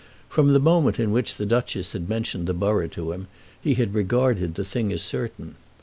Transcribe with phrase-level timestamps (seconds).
[0.27, 3.27] From the moment in which the Duchess had mentioned the borough to him,
[3.61, 5.53] he had regarded the thing as certain.